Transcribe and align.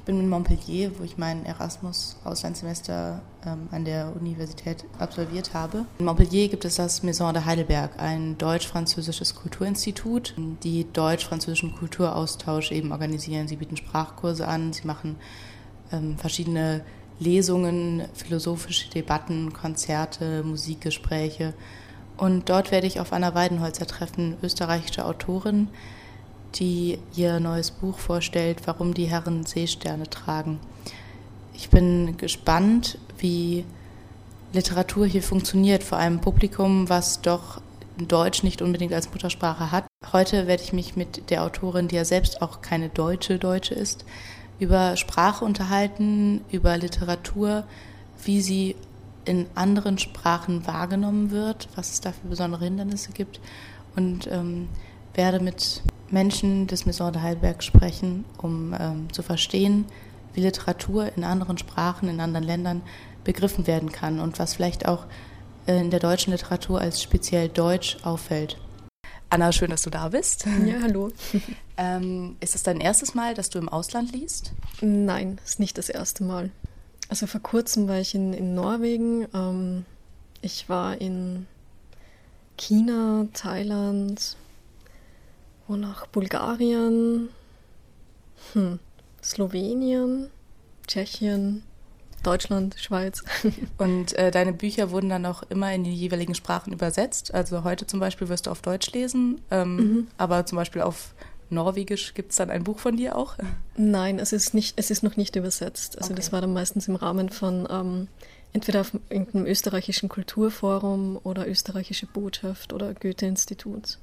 Ich 0.00 0.04
bin 0.04 0.18
in 0.18 0.30
Montpellier, 0.30 0.98
wo 0.98 1.04
ich 1.04 1.18
mein 1.18 1.44
Erasmus-Auslandssemester 1.44 3.20
ähm, 3.44 3.68
an 3.70 3.84
der 3.84 4.16
Universität 4.18 4.86
absolviert 4.98 5.52
habe. 5.52 5.84
In 5.98 6.06
Montpellier 6.06 6.48
gibt 6.48 6.64
es 6.64 6.76
das 6.76 7.02
Maison 7.02 7.34
de 7.34 7.44
Heidelberg, 7.44 8.00
ein 8.00 8.38
deutsch-französisches 8.38 9.34
Kulturinstitut, 9.34 10.34
die 10.62 10.90
deutsch-französischen 10.90 11.76
Kulturaustausch 11.76 12.72
eben 12.72 12.92
organisieren. 12.92 13.46
Sie 13.46 13.56
bieten 13.56 13.76
Sprachkurse 13.76 14.48
an, 14.48 14.72
sie 14.72 14.86
machen 14.86 15.16
ähm, 15.92 16.16
verschiedene 16.16 16.82
Lesungen, 17.18 18.04
philosophische 18.14 18.88
Debatten, 18.88 19.52
Konzerte, 19.52 20.42
Musikgespräche. 20.44 21.52
Und 22.16 22.48
dort 22.48 22.70
werde 22.70 22.86
ich 22.86 23.00
auf 23.00 23.12
Anna 23.12 23.34
Weidenholzer 23.34 23.86
treffen, 23.86 24.38
österreichische 24.42 25.04
Autorin, 25.04 25.68
die 26.56 26.98
ihr 27.14 27.40
neues 27.40 27.70
Buch 27.70 27.98
vorstellt, 27.98 28.62
Warum 28.66 28.94
die 28.94 29.06
Herren 29.06 29.46
Seesterne 29.46 30.08
tragen. 30.08 30.58
Ich 31.54 31.70
bin 31.70 32.16
gespannt, 32.16 32.98
wie 33.18 33.64
Literatur 34.52 35.06
hier 35.06 35.22
funktioniert, 35.22 35.82
vor 35.82 35.98
einem 35.98 36.20
Publikum, 36.20 36.88
was 36.88 37.20
doch 37.20 37.60
Deutsch 37.98 38.42
nicht 38.42 38.62
unbedingt 38.62 38.92
als 38.92 39.10
Muttersprache 39.10 39.70
hat. 39.70 39.86
Heute 40.12 40.46
werde 40.46 40.62
ich 40.62 40.72
mich 40.72 40.96
mit 40.96 41.30
der 41.30 41.44
Autorin, 41.44 41.88
die 41.88 41.96
ja 41.96 42.04
selbst 42.04 42.42
auch 42.42 42.62
keine 42.62 42.88
deutsche 42.88 43.38
Deutsche 43.38 43.74
ist, 43.74 44.04
über 44.58 44.96
Sprache 44.96 45.44
unterhalten, 45.44 46.40
über 46.50 46.76
Literatur, 46.76 47.64
wie 48.24 48.40
sie 48.40 48.76
in 49.24 49.46
anderen 49.54 49.98
Sprachen 49.98 50.66
wahrgenommen 50.66 51.30
wird, 51.30 51.68
was 51.76 51.92
es 51.92 52.00
da 52.00 52.12
für 52.12 52.26
besondere 52.28 52.64
Hindernisse 52.64 53.12
gibt 53.12 53.40
und 53.96 54.26
ähm, 54.28 54.68
werde 55.14 55.40
mit 55.40 55.82
Menschen 56.10 56.66
des 56.66 56.86
Maison 56.86 57.12
de 57.12 57.22
Heidelberg 57.22 57.62
sprechen, 57.62 58.24
um 58.38 58.74
ähm, 58.78 59.12
zu 59.12 59.22
verstehen, 59.22 59.84
wie 60.34 60.40
Literatur 60.40 61.10
in 61.16 61.24
anderen 61.24 61.58
Sprachen, 61.58 62.08
in 62.08 62.20
anderen 62.20 62.46
Ländern 62.46 62.82
begriffen 63.24 63.66
werden 63.66 63.92
kann 63.92 64.20
und 64.20 64.38
was 64.38 64.54
vielleicht 64.54 64.86
auch 64.86 65.06
äh, 65.66 65.80
in 65.80 65.90
der 65.90 66.00
deutschen 66.00 66.32
Literatur 66.32 66.80
als 66.80 67.02
speziell 67.02 67.48
deutsch 67.48 67.98
auffällt. 68.02 68.56
Anna, 69.28 69.52
schön, 69.52 69.70
dass 69.70 69.82
du 69.82 69.90
da 69.90 70.08
bist. 70.08 70.46
Ja, 70.66 70.82
hallo. 70.82 71.12
ähm, 71.76 72.36
ist 72.40 72.56
es 72.56 72.64
dein 72.64 72.80
erstes 72.80 73.14
Mal, 73.14 73.34
dass 73.34 73.48
du 73.48 73.60
im 73.60 73.68
Ausland 73.68 74.12
liest? 74.12 74.52
Nein, 74.80 75.38
ist 75.44 75.60
nicht 75.60 75.78
das 75.78 75.88
erste 75.88 76.24
Mal. 76.24 76.50
Also 77.08 77.26
vor 77.26 77.40
kurzem 77.40 77.86
war 77.86 77.98
ich 77.98 78.14
in, 78.14 78.32
in 78.32 78.54
Norwegen. 78.54 79.28
Ähm, 79.32 79.84
ich 80.42 80.68
war 80.68 81.00
in 81.00 81.46
China, 82.56 83.28
Thailand, 83.32 84.36
und 85.70 85.80
nach 85.80 86.06
Bulgarien, 86.08 87.28
hm, 88.54 88.80
Slowenien, 89.22 90.28
Tschechien, 90.86 91.62
Deutschland, 92.24 92.74
Schweiz. 92.78 93.22
Und 93.78 94.12
äh, 94.14 94.30
deine 94.30 94.52
Bücher 94.52 94.90
wurden 94.90 95.08
dann 95.08 95.24
auch 95.24 95.42
immer 95.44 95.72
in 95.72 95.84
die 95.84 95.94
jeweiligen 95.94 96.34
Sprachen 96.34 96.72
übersetzt. 96.72 97.32
Also 97.32 97.64
heute 97.64 97.86
zum 97.86 98.00
Beispiel 98.00 98.28
wirst 98.28 98.46
du 98.46 98.50
auf 98.50 98.60
Deutsch 98.60 98.90
lesen, 98.92 99.40
ähm, 99.50 99.76
mhm. 99.76 100.08
aber 100.18 100.44
zum 100.44 100.56
Beispiel 100.56 100.82
auf 100.82 101.14
Norwegisch 101.50 102.14
gibt 102.14 102.32
es 102.32 102.36
dann 102.36 102.50
ein 102.50 102.64
Buch 102.64 102.78
von 102.78 102.96
dir 102.96 103.16
auch? 103.16 103.36
Nein, 103.76 104.18
es 104.18 104.32
ist, 104.32 104.54
nicht, 104.54 104.74
es 104.76 104.90
ist 104.90 105.02
noch 105.02 105.16
nicht 105.16 105.36
übersetzt. 105.36 105.96
Also 105.98 106.10
okay. 106.10 106.16
das 106.16 106.32
war 106.32 106.40
dann 106.40 106.52
meistens 106.52 106.88
im 106.88 106.96
Rahmen 106.96 107.30
von 107.30 107.66
ähm, 107.70 108.08
entweder 108.52 108.82
auf 108.82 108.92
irgendeinem 109.08 109.46
österreichischen 109.46 110.08
Kulturforum 110.08 111.18
oder 111.22 111.48
österreichische 111.48 112.06
Botschaft 112.06 112.72
oder 112.72 112.92
Goethe-Institut. 112.94 113.98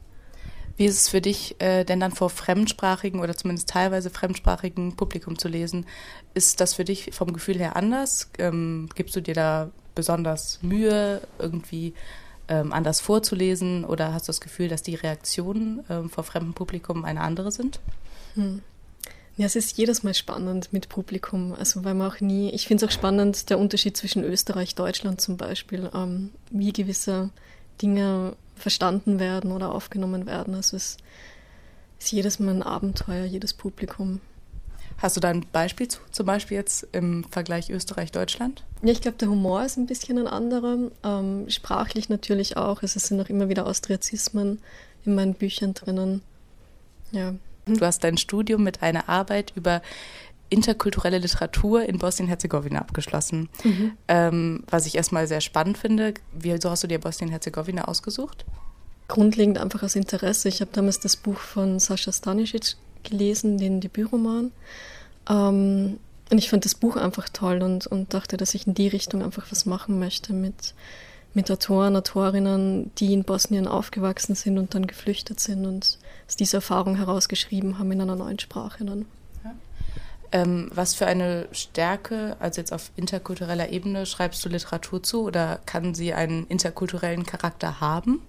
Wie 0.77 0.85
ist 0.85 0.97
es 0.97 1.09
für 1.09 1.21
dich 1.21 1.59
äh, 1.59 1.83
denn 1.83 1.99
dann 1.99 2.11
vor 2.11 2.29
fremdsprachigen 2.29 3.19
oder 3.19 3.35
zumindest 3.35 3.69
teilweise 3.69 4.11
fremdsprachigen 4.11 4.95
Publikum 4.95 5.37
zu 5.39 5.47
lesen? 5.47 5.87
Ist 6.35 6.61
das 6.61 6.75
für 6.75 6.85
dich 6.85 7.09
vom 7.13 7.33
Gefühl 7.33 7.57
her 7.57 7.75
anders? 7.75 8.29
Ähm, 8.37 8.87
gibst 8.93 9.15
du 9.15 9.21
dir 9.21 9.33
da 9.33 9.71
besonders 9.95 10.59
Mühe, 10.61 11.21
irgendwie 11.39 11.95
ähm, 12.47 12.71
anders 12.71 13.01
vorzulesen 13.01 13.85
oder 13.85 14.13
hast 14.13 14.27
du 14.27 14.29
das 14.29 14.39
Gefühl, 14.39 14.67
dass 14.67 14.83
die 14.83 14.95
Reaktionen 14.95 15.83
ähm, 15.89 16.11
vor 16.11 16.23
fremdem 16.23 16.53
Publikum 16.53 17.03
eine 17.05 17.21
andere 17.21 17.51
sind? 17.51 17.79
Hm. 18.35 18.61
Ja, 19.35 19.45
es 19.45 19.55
ist 19.55 19.77
jedes 19.77 20.03
Mal 20.03 20.13
spannend 20.13 20.73
mit 20.73 20.89
Publikum. 20.89 21.53
Also 21.53 21.83
weil 21.83 21.95
man 21.95 22.11
auch 22.11 22.19
nie, 22.21 22.51
ich 22.51 22.67
finde 22.67 22.85
es 22.85 22.89
auch 22.89 22.93
spannend, 22.93 23.49
der 23.49 23.59
Unterschied 23.59 23.97
zwischen 23.97 24.23
Österreich, 24.23 24.75
Deutschland 24.75 25.21
zum 25.21 25.37
Beispiel, 25.37 25.89
ähm, 25.93 26.29
wie 26.51 26.71
gewisse 26.71 27.29
Dinge 27.81 28.35
verstanden 28.57 29.19
werden 29.19 29.51
oder 29.51 29.73
aufgenommen 29.73 30.25
werden. 30.25 30.55
Also 30.55 30.77
es 30.77 30.97
ist 31.99 32.11
jedes 32.11 32.39
Mal 32.39 32.55
ein 32.55 32.63
Abenteuer, 32.63 33.25
jedes 33.25 33.53
Publikum. 33.53 34.21
Hast 34.99 35.15
du 35.15 35.19
da 35.19 35.29
ein 35.29 35.45
Beispiel 35.51 35.87
zu, 35.87 35.99
zum 36.11 36.25
Beispiel 36.25 36.57
jetzt 36.57 36.87
im 36.91 37.23
Vergleich 37.25 37.69
Österreich-Deutschland? 37.69 38.63
Ja, 38.81 38.91
ich 38.91 39.01
glaube, 39.01 39.17
der 39.17 39.29
Humor 39.29 39.63
ist 39.63 39.77
ein 39.77 39.85
bisschen 39.85 40.17
ein 40.17 40.27
anderer. 40.27 40.77
Ähm, 41.03 41.49
sprachlich 41.49 42.09
natürlich 42.09 42.57
auch. 42.57 42.81
Es 42.81 42.93
sind 42.93 43.21
auch 43.21 43.29
immer 43.29 43.47
wieder 43.47 43.67
Austriazismen 43.67 44.59
in 45.05 45.15
meinen 45.15 45.35
Büchern 45.35 45.75
drinnen. 45.75 46.21
Ja. 47.11 47.35
Du 47.67 47.85
hast 47.85 48.03
dein 48.03 48.17
Studium 48.17 48.63
mit 48.63 48.81
einer 48.81 49.09
Arbeit 49.09 49.53
über 49.55 49.81
interkulturelle 50.49 51.17
Literatur 51.17 51.83
in 51.83 51.97
Bosnien-Herzegowina 51.97 52.79
abgeschlossen. 52.79 53.49
Mhm. 53.63 53.91
Ähm, 54.07 54.63
was 54.69 54.85
ich 54.85 54.95
erstmal 54.95 55.27
sehr 55.27 55.41
spannend 55.41 55.77
finde. 55.77 56.13
Wieso 56.33 56.69
hast 56.69 56.83
du 56.83 56.87
dir 56.87 56.99
Bosnien-Herzegowina 56.99 57.85
ausgesucht? 57.85 58.45
Grundlegend 59.07 59.57
einfach 59.57 59.83
aus 59.83 59.95
Interesse. 59.95 60.49
Ich 60.49 60.61
habe 60.61 60.71
damals 60.73 60.99
das 60.99 61.15
Buch 61.15 61.37
von 61.37 61.79
Sascha 61.79 62.11
Stanisic 62.11 62.75
gelesen, 63.03 63.57
den 63.57 63.81
Debütroman. 63.81 64.51
Ähm, 65.29 65.97
und 66.29 66.37
ich 66.37 66.49
fand 66.49 66.65
das 66.65 66.75
Buch 66.75 66.97
einfach 66.97 67.29
toll 67.29 67.61
und, 67.61 67.87
und 67.87 68.13
dachte, 68.13 68.35
dass 68.35 68.53
ich 68.53 68.67
in 68.67 68.73
die 68.73 68.87
Richtung 68.87 69.23
einfach 69.23 69.45
was 69.49 69.65
machen 69.65 69.97
möchte 69.99 70.33
mit, 70.33 70.73
mit 71.33 71.49
Autoren, 71.49 71.95
Autorinnen, 71.95 72.91
die 72.97 73.13
in 73.13 73.23
Bosnien 73.23 73.67
aufgewachsen 73.67 74.35
sind 74.35 74.57
und 74.57 74.75
dann 74.75 74.87
geflüchtet 74.87 75.39
sind 75.39 75.65
und 75.65 75.97
aus 76.27 76.35
dieser 76.35 76.57
Erfahrung 76.57 76.97
herausgeschrieben 76.97 77.79
haben 77.79 77.91
in 77.91 78.01
einer 78.01 78.17
neuen 78.17 78.39
Sprache 78.39 78.83
dann. 78.83 79.05
Ähm, 80.31 80.69
was 80.73 80.93
für 80.93 81.07
eine 81.07 81.47
Stärke, 81.51 82.35
also 82.39 82.59
jetzt 82.59 82.73
auf 82.73 82.91
interkultureller 82.95 83.69
Ebene, 83.69 84.05
schreibst 84.05 84.43
du 84.43 84.49
Literatur 84.49 85.01
zu 85.01 85.23
oder 85.23 85.59
kann 85.65 85.95
sie 85.95 86.13
einen 86.13 86.45
interkulturellen 86.47 87.25
Charakter 87.25 87.79
haben? 87.79 88.21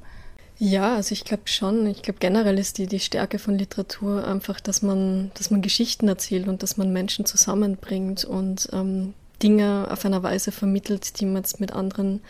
Ja, 0.61 0.97
also 0.97 1.13
ich 1.13 1.25
glaube 1.25 1.45
schon. 1.47 1.87
Ich 1.87 2.03
glaube 2.03 2.19
generell 2.19 2.59
ist 2.59 2.79
die, 2.79 2.87
die 2.87 2.99
Stärke 2.99 3.39
von 3.39 3.57
Literatur 3.57 4.27
einfach, 4.27 4.59
dass 4.61 4.83
man, 4.83 5.31
dass 5.35 5.51
man 5.51 5.63
Geschichten 5.63 6.09
erzählt 6.09 6.49
und 6.49 6.63
dass 6.63 6.77
man 6.77 6.93
Menschen 6.93 7.25
zusammenbringt 7.27 8.25
und 8.25 8.69
ähm, 8.73 9.15
Dinge 9.43 9.89
auf 9.91 10.05
einer 10.05 10.23
Weise 10.23 10.51
vermittelt, 10.51 11.21
die 11.21 11.27
man 11.27 11.37
jetzt 11.37 11.61
mit 11.61 11.73
anderen, 11.73 12.21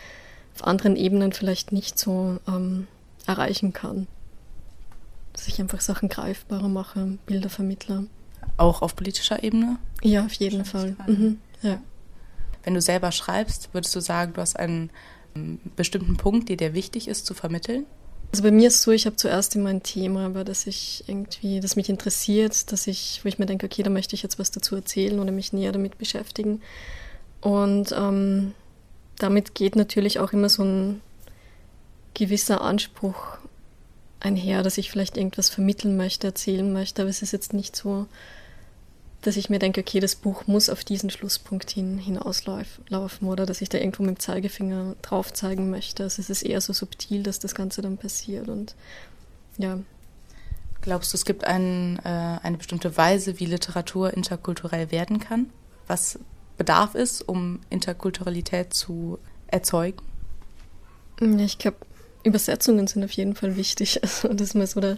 auf 0.55 0.65
anderen 0.65 0.95
Ebenen 0.95 1.33
vielleicht 1.33 1.71
nicht 1.71 1.97
so 1.97 2.37
ähm, 2.47 2.87
erreichen 3.25 3.73
kann. 3.73 4.07
Dass 5.33 5.47
ich 5.47 5.59
einfach 5.59 5.81
Sachen 5.81 6.09
greifbarer 6.09 6.69
mache, 6.69 7.17
Bilder 7.25 7.49
vermittle. 7.49 8.05
Auch 8.57 8.81
auf 8.81 8.95
politischer 8.95 9.43
Ebene? 9.43 9.77
Ja, 10.01 10.25
auf 10.25 10.33
jeden 10.33 10.65
Fall. 10.65 10.95
Mhm, 11.07 11.39
ja. 11.61 11.81
Wenn 12.63 12.73
du 12.73 12.81
selber 12.81 13.11
schreibst, 13.11 13.73
würdest 13.73 13.95
du 13.95 13.99
sagen, 14.01 14.33
du 14.33 14.41
hast 14.41 14.57
einen 14.57 14.89
ähm, 15.35 15.59
bestimmten 15.75 16.17
Punkt, 16.17 16.49
der 16.49 16.57
dir 16.57 16.73
wichtig 16.73 17.07
ist 17.07 17.25
zu 17.25 17.33
vermitteln? 17.33 17.85
Also 18.31 18.43
bei 18.43 18.51
mir 18.51 18.67
ist 18.67 18.75
es 18.75 18.83
so, 18.83 18.91
ich 18.91 19.05
habe 19.05 19.15
zuerst 19.15 19.55
immer 19.55 19.69
ein 19.69 19.81
Thema, 19.81 20.27
über 20.27 20.43
das 20.43 20.67
ich 20.67 21.03
irgendwie, 21.07 21.59
das 21.61 21.75
mich 21.75 21.89
interessiert, 21.89 22.71
dass 22.71 22.85
ich, 22.85 23.21
wo 23.23 23.27
ich 23.27 23.39
mir 23.39 23.47
denke, 23.47 23.65
okay, 23.65 23.81
da 23.81 23.89
möchte 23.89 24.15
ich 24.15 24.21
jetzt 24.21 24.37
was 24.37 24.51
dazu 24.51 24.75
erzählen 24.75 25.19
oder 25.19 25.31
mich 25.31 25.51
näher 25.51 25.71
damit 25.71 25.97
beschäftigen. 25.97 26.61
Und 27.41 27.91
ähm, 27.91 28.53
damit 29.17 29.55
geht 29.55 29.75
natürlich 29.75 30.19
auch 30.19 30.31
immer 30.31 30.49
so 30.49 30.63
ein 30.63 31.01
gewisser 32.13 32.61
Anspruch 32.61 33.37
einher, 34.19 34.63
dass 34.63 34.77
ich 34.77 34.91
vielleicht 34.91 35.17
irgendwas 35.17 35.49
vermitteln 35.49 35.97
möchte, 35.97 36.27
erzählen 36.27 36.71
möchte, 36.71 37.01
aber 37.01 37.09
es 37.09 37.21
ist 37.21 37.31
jetzt 37.31 37.53
nicht 37.53 37.75
so, 37.75 38.07
dass 39.21 39.37
ich 39.37 39.49
mir 39.49 39.59
denke, 39.59 39.81
okay, 39.81 39.99
das 39.99 40.15
Buch 40.15 40.47
muss 40.47 40.69
auf 40.69 40.83
diesen 40.83 41.09
Schlusspunkt 41.09 41.69
hin 41.71 41.97
hinauslaufen 41.97 43.27
oder 43.27 43.45
dass 43.45 43.61
ich 43.61 43.69
da 43.69 43.77
irgendwo 43.77 44.03
mit 44.03 44.17
dem 44.17 44.19
Zeigefinger 44.19 44.95
drauf 45.01 45.33
zeigen 45.33 45.69
möchte. 45.69 46.03
Also 46.03 46.21
es 46.21 46.29
ist 46.29 46.43
eher 46.43 46.61
so 46.61 46.71
subtil, 46.71 47.23
dass 47.23 47.39
das 47.39 47.53
Ganze 47.53 47.81
dann 47.81 47.97
passiert 47.97 48.47
und 48.47 48.75
ja. 49.57 49.79
Glaubst 50.81 51.11
du, 51.11 51.17
es 51.17 51.25
gibt 51.25 51.43
ein, 51.43 51.99
äh, 52.05 52.39
eine 52.41 52.57
bestimmte 52.57 52.95
Weise, 52.95 53.39
wie 53.39 53.45
Literatur 53.45 54.13
interkulturell 54.13 54.91
werden 54.91 55.19
kann? 55.19 55.49
Was 55.87 56.19
bedarf 56.57 56.95
es, 56.95 57.21
um 57.21 57.59
Interkulturalität 57.69 58.73
zu 58.73 59.19
erzeugen? 59.47 60.01
Ich 61.19 61.57
glaube, 61.57 61.77
Übersetzungen 62.23 62.87
sind 62.87 63.03
auf 63.03 63.11
jeden 63.11 63.35
Fall 63.35 63.55
wichtig. 63.55 63.99
Also 64.03 64.27
das 64.29 64.49
ist 64.49 64.55
mal 64.55 64.67
so 64.67 64.79
der, 64.79 64.97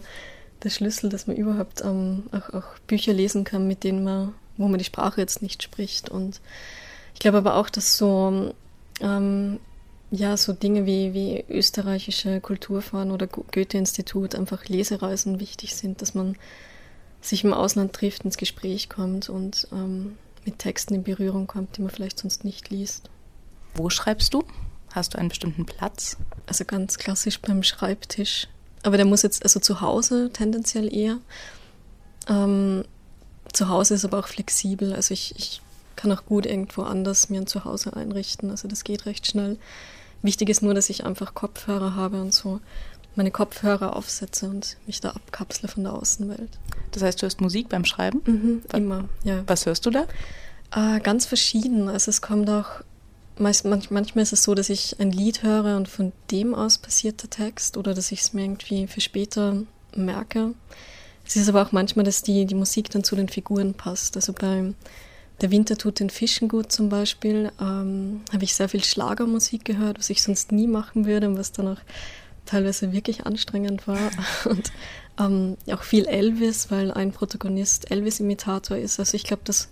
der 0.62 0.70
Schlüssel, 0.70 1.10
dass 1.10 1.26
man 1.26 1.36
überhaupt 1.36 1.82
ähm, 1.82 2.24
auch, 2.32 2.52
auch, 2.54 2.78
Bücher 2.86 3.12
lesen 3.12 3.44
kann, 3.44 3.66
mit 3.66 3.84
denen 3.84 4.04
man, 4.04 4.34
wo 4.56 4.68
man 4.68 4.78
die 4.78 4.84
Sprache 4.84 5.20
jetzt 5.20 5.42
nicht 5.42 5.62
spricht. 5.62 6.08
Und 6.08 6.40
ich 7.14 7.20
glaube 7.20 7.38
aber 7.38 7.56
auch, 7.56 7.70
dass 7.70 7.96
so 7.96 8.54
ähm, 9.00 9.58
ja, 10.12 10.36
so 10.36 10.52
Dinge 10.52 10.84
wie, 10.84 11.14
wie 11.14 11.44
österreichische 11.48 12.40
Kulturfahren 12.42 13.10
oder 13.10 13.26
Goethe-Institut 13.26 14.34
einfach 14.34 14.66
Lesereisen 14.66 15.40
wichtig 15.40 15.74
sind, 15.74 16.02
dass 16.02 16.14
man 16.14 16.36
sich 17.22 17.44
im 17.44 17.54
Ausland 17.54 17.94
trifft, 17.94 18.24
ins 18.24 18.36
Gespräch 18.36 18.90
kommt 18.90 19.30
und 19.30 19.68
ähm, 19.72 20.18
mit 20.44 20.58
Texten 20.58 20.94
in 20.94 21.02
Berührung 21.02 21.46
kommt, 21.46 21.76
die 21.76 21.82
man 21.82 21.90
vielleicht 21.90 22.18
sonst 22.18 22.44
nicht 22.44 22.68
liest. 22.68 23.08
Wo 23.74 23.88
schreibst 23.88 24.34
du? 24.34 24.44
Hast 24.92 25.14
du 25.14 25.18
einen 25.18 25.28
bestimmten 25.28 25.66
Platz? 25.66 26.16
Also 26.46 26.64
ganz 26.64 26.98
klassisch 26.98 27.40
beim 27.40 27.62
Schreibtisch. 27.62 28.48
Aber 28.82 28.96
der 28.96 29.06
muss 29.06 29.22
jetzt, 29.22 29.42
also 29.42 29.60
zu 29.60 29.80
Hause 29.80 30.30
tendenziell 30.32 30.92
eher. 30.92 31.18
Ähm, 32.28 32.84
zu 33.52 33.68
Hause 33.68 33.94
ist 33.94 34.04
aber 34.04 34.18
auch 34.18 34.28
flexibel. 34.28 34.92
Also 34.92 35.14
ich, 35.14 35.34
ich 35.36 35.62
kann 35.96 36.12
auch 36.12 36.24
gut 36.24 36.46
irgendwo 36.46 36.82
anders 36.82 37.28
mir 37.28 37.40
ein 37.40 37.46
Zuhause 37.46 37.94
einrichten. 37.94 38.50
Also 38.50 38.68
das 38.68 38.84
geht 38.84 39.06
recht 39.06 39.26
schnell. 39.26 39.58
Wichtig 40.22 40.48
ist 40.48 40.62
nur, 40.62 40.74
dass 40.74 40.90
ich 40.90 41.04
einfach 41.04 41.34
Kopfhörer 41.34 41.94
habe 41.94 42.20
und 42.20 42.32
so 42.32 42.60
meine 43.14 43.30
Kopfhörer 43.30 43.96
aufsetze 43.96 44.48
und 44.48 44.76
mich 44.86 45.00
da 45.00 45.10
abkapsle 45.10 45.68
von 45.68 45.84
der 45.84 45.92
Außenwelt. 45.92 46.58
Das 46.92 47.02
heißt, 47.02 47.20
du 47.20 47.24
hörst 47.24 47.40
Musik 47.40 47.68
beim 47.68 47.84
Schreiben? 47.84 48.20
Mhm, 48.24 48.62
immer, 48.72 49.08
ja. 49.24 49.42
Was 49.46 49.66
hörst 49.66 49.84
du 49.86 49.90
da? 49.90 50.06
Äh, 50.74 51.00
ganz 51.00 51.26
verschieden. 51.26 51.88
Also 51.88 52.10
es 52.10 52.22
kommt 52.22 52.48
auch, 52.48 52.82
manchmal 53.38 54.22
ist 54.22 54.32
es 54.32 54.42
so, 54.42 54.54
dass 54.54 54.70
ich 54.70 54.98
ein 55.00 55.10
Lied 55.10 55.42
höre 55.42 55.76
und 55.76 55.88
von 55.88 56.12
dem 56.30 56.54
aus 56.54 56.78
passiert 56.78 57.22
der 57.22 57.30
Text 57.30 57.76
oder 57.76 57.94
dass 57.94 58.12
ich 58.12 58.20
es 58.20 58.32
mir 58.32 58.42
irgendwie 58.42 58.86
für 58.86 59.00
später 59.00 59.62
merke. 59.94 60.54
Es 61.26 61.36
ist 61.36 61.48
aber 61.48 61.62
auch 61.62 61.72
manchmal, 61.72 62.04
dass 62.04 62.22
die, 62.22 62.46
die 62.46 62.54
Musik 62.54 62.90
dann 62.90 63.04
zu 63.04 63.16
den 63.16 63.28
Figuren 63.28 63.74
passt. 63.74 64.16
Also 64.16 64.32
bei 64.32 64.74
Der 65.40 65.50
Winter 65.50 65.76
tut 65.76 66.00
den 66.00 66.10
Fischen 66.10 66.48
gut 66.48 66.72
zum 66.72 66.88
Beispiel 66.88 67.50
ähm, 67.60 68.22
habe 68.32 68.44
ich 68.44 68.54
sehr 68.54 68.68
viel 68.68 68.84
Schlagermusik 68.84 69.64
gehört, 69.64 69.98
was 69.98 70.10
ich 70.10 70.22
sonst 70.22 70.52
nie 70.52 70.66
machen 70.66 71.06
würde 71.06 71.28
und 71.28 71.38
was 71.38 71.52
dann 71.52 71.68
auch 71.68 71.80
teilweise 72.46 72.92
wirklich 72.92 73.24
anstrengend 73.26 73.86
war. 73.86 74.10
Und 74.44 74.72
ähm, 75.18 75.56
auch 75.72 75.82
viel 75.82 76.06
Elvis, 76.06 76.70
weil 76.70 76.90
ein 76.90 77.12
Protagonist 77.12 77.90
Elvis-Imitator 77.90 78.76
ist. 78.76 78.98
Also 78.98 79.16
ich 79.16 79.24
glaube, 79.24 79.42
dass 79.44 79.68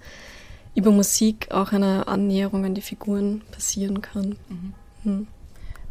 über 0.74 0.90
Musik 0.90 1.48
auch 1.50 1.72
eine 1.72 2.06
Annäherung 2.08 2.64
an 2.64 2.74
die 2.74 2.80
Figuren 2.80 3.42
passieren 3.50 4.02
kann. 4.02 4.36
Mhm. 4.48 4.74
Hm. 5.02 5.26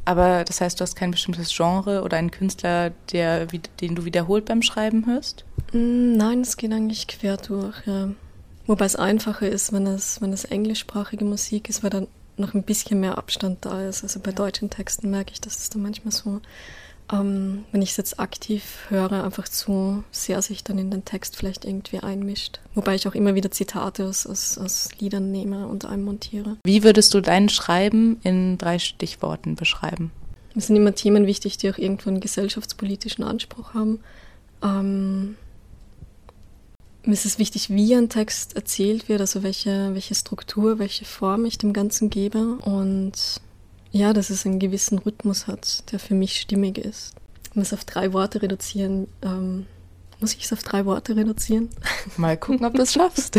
Aber 0.06 0.44
das 0.44 0.62
heißt, 0.62 0.80
du 0.80 0.81
hast 0.81 0.96
kein 0.96 1.12
bestimmtes 1.12 1.56
Genre 1.56 2.02
oder 2.02 2.18
einen 2.18 2.31
Künstler, 2.31 2.92
der, 3.12 3.46
den 3.46 3.96
du 3.96 4.06
wiederholt 4.06 4.46
beim 4.46 4.62
Schreiben 4.62 5.06
hörst? 5.06 5.46
Hm, 5.72 6.18
nein, 6.18 6.42
es 6.42 6.58
geht 6.58 6.72
eigentlich 6.72 7.08
quer 7.08 7.38
durch, 7.38 7.86
ja. 7.86 8.10
Wobei 8.66 8.86
es 8.86 8.96
einfacher 8.96 9.48
ist, 9.48 9.74
wenn 9.74 9.88
es, 9.88 10.22
wenn 10.22 10.34
es 10.34 10.46
englischsprachige 10.46 11.26
Musik 11.26 11.70
ist, 11.70 11.84
weil 11.84 11.90
dann 11.90 12.08
noch 12.38 12.54
ein 12.54 12.64
bisschen 12.64 13.00
mehr 13.00 13.18
Abstand 13.18 13.66
da 13.66 13.88
ist. 13.88 14.04
Also 14.04 14.20
bei 14.20 14.31
deutschen 14.31 14.70
Texten 14.70 15.10
merke 15.10 15.34
ich, 15.34 15.42
dass 15.42 15.60
es 15.60 15.70
dann 15.70 15.81
manchmal 15.81 16.12
so, 16.12 16.42
ähm, 17.11 17.65
wenn 17.71 17.81
ich 17.81 17.91
es 17.91 17.97
jetzt 17.97 18.19
aktiv 18.19 18.85
höre, 18.89 19.23
einfach 19.23 19.47
zu 19.47 20.03
sehr 20.11 20.41
sich 20.41 20.63
dann 20.63 20.77
in 20.77 20.91
den 20.91 21.06
Text 21.06 21.35
vielleicht 21.35 21.65
irgendwie 21.65 22.00
einmischt. 22.00 22.59
Wobei 22.75 22.95
ich 22.95 23.07
auch 23.07 23.15
immer 23.15 23.35
wieder 23.35 23.51
Zitate 23.51 24.06
aus, 24.06 24.27
aus, 24.27 24.57
aus 24.57 24.89
Liedern 25.00 25.31
nehme 25.31 25.67
und 25.67 25.85
einmontiere. 25.85 26.57
Wie 26.63 26.83
würdest 26.83 27.13
du 27.13 27.21
dein 27.21 27.50
Schreiben 27.50 28.19
in 28.23 28.57
drei 28.57 28.79
Stichworten 28.79 29.56
beschreiben? 29.56 30.11
Es 30.56 30.67
sind 30.67 30.75
immer 30.75 30.94
Themen 30.94 31.25
wichtig, 31.25 31.57
die 31.57 31.69
auch 31.71 31.77
irgendwo 31.77 32.09
einen 32.09 32.19
gesellschaftspolitischen 32.19 33.23
Anspruch 33.23 33.73
haben. 33.73 34.00
Ähm, 34.63 35.35
mir 37.03 37.13
ist 37.13 37.25
es 37.25 37.39
wichtig, 37.39 37.69
wie 37.69 37.95
ein 37.95 38.09
Text 38.09 38.56
erzählt 38.56 39.09
wird, 39.09 39.21
also 39.21 39.41
welche, 39.41 39.94
welche 39.94 40.15
Struktur, 40.15 40.79
welche 40.79 41.06
Form 41.06 41.45
ich 41.45 41.57
dem 41.57 41.73
Ganzen 41.73 42.09
gebe. 42.09 42.57
Und 42.61 43.41
ja, 43.91 44.13
dass 44.13 44.30
es 44.30 44.45
einen 44.45 44.59
gewissen 44.59 45.00
Rhythmus 45.00 45.47
hat, 45.47 45.91
der 45.91 46.00
für 46.00 46.15
mich 46.15 46.39
stimmig 46.39 46.77
ist. 46.77 47.15
Um 47.56 47.62
es 47.62 47.74
auf 47.74 47.83
drei 47.83 48.13
Worte 48.13 48.41
reduzieren, 48.41 49.07
ähm, 49.21 49.65
muss 50.19 50.33
ich 50.33 50.44
es 50.44 50.53
auf 50.53 50.63
drei 50.63 50.86
Worte 50.86 51.15
reduzieren? 51.15 51.69
Mal 52.18 52.38
gucken, 52.38 52.65
ob 52.65 52.74
du 52.74 52.81
es 52.81 52.94
schaffst. 52.94 53.38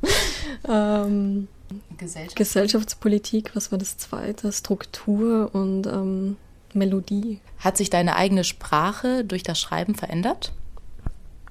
ähm, 0.68 1.48
Gesellschaft. 1.96 2.36
Gesellschaftspolitik, 2.36 3.54
was 3.54 3.70
war 3.72 3.78
das 3.78 3.96
zweite? 3.98 4.52
Struktur 4.52 5.54
und 5.54 5.86
ähm, 5.86 6.36
Melodie. 6.74 7.40
Hat 7.58 7.76
sich 7.76 7.90
deine 7.90 8.16
eigene 8.16 8.44
Sprache 8.44 9.24
durch 9.24 9.42
das 9.42 9.60
Schreiben 9.60 9.94
verändert? 9.94 10.52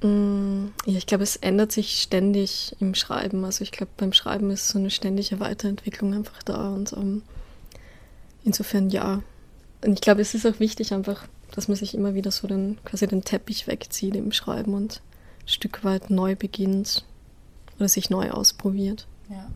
Mm, 0.02 0.68
ja, 0.86 0.98
ich 0.98 1.08
glaube, 1.08 1.24
es 1.24 1.36
ändert 1.38 1.72
sich 1.72 2.02
ständig 2.02 2.76
im 2.80 2.94
Schreiben. 2.94 3.46
Also 3.46 3.64
ich 3.64 3.72
glaube, 3.72 3.92
beim 3.98 4.14
Schreiben 4.14 4.52
ist 4.52 4.68
so 4.68 4.80
eine 4.80 4.92
ständige 4.92 5.40
Weiterentwicklung 5.40 6.14
einfach 6.14 6.44
da 6.44 6.70
und 6.70 6.94
um, 6.94 7.02
ähm, 7.02 7.22
insofern 8.48 8.90
ja. 8.90 9.22
Und 9.86 9.94
ich 9.94 10.02
glaube, 10.02 10.22
es 10.22 10.34
ist 10.34 10.48
auch 10.48 10.60
wichtig 10.60 10.94
einfach, 10.94 11.28
dass 11.52 11.68
man 11.68 11.78
sich 11.78 11.94
immer 11.94 12.16
wieder 12.16 12.32
so 12.32 12.48
den, 12.48 12.78
quasi 12.84 13.06
den 13.06 13.24
Teppich 13.24 13.68
wegzieht 13.68 14.16
im 14.16 14.32
Schreiben 14.32 14.74
und 14.74 15.02
ein 15.44 15.48
Stück 15.48 15.84
weit 15.84 16.10
neu 16.10 16.36
beginnt 16.36 17.06
oder 17.78 17.88
sich 17.88 18.10
neu 18.10 18.32
ausprobiert. 18.32 19.06
Ja. 19.30 19.48